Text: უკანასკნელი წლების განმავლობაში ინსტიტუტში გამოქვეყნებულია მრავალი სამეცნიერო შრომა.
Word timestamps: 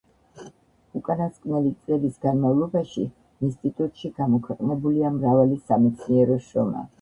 უკანასკნელი 0.99 1.73
წლების 1.81 2.15
განმავლობაში 2.27 3.03
ინსტიტუტში 3.49 4.11
გამოქვეყნებულია 4.23 5.13
მრავალი 5.21 5.61
სამეცნიერო 5.69 6.41
შრომა. 6.49 6.85